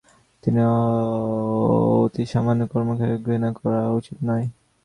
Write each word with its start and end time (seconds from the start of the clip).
কিন্তু 0.43 0.65
অতি 1.99 2.23
সামান্য 2.25 2.61
কর্মকেও 2.71 3.15
ঘৃণা 3.25 3.49
করা 3.53 3.81
উচিত 3.89 4.17
নয়। 4.23 4.45